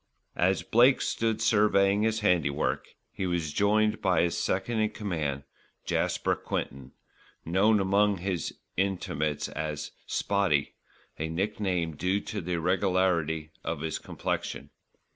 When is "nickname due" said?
11.29-12.19